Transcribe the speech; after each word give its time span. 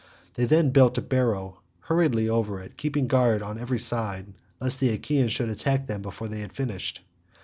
Then 0.33 0.47
they 0.47 0.63
built 0.63 0.97
a 0.97 1.01
barrow 1.03 1.59
hurriedly 1.81 2.27
over 2.27 2.59
it 2.59 2.75
keeping 2.75 3.05
guard 3.07 3.43
on 3.43 3.59
every 3.59 3.77
side 3.77 4.33
lest 4.59 4.79
the 4.79 4.89
Achaeans 4.89 5.31
should 5.31 5.49
attack 5.49 5.85
them 5.85 6.01
before 6.01 6.27
they 6.27 6.39
had 6.41 6.53
finished. 6.53 7.01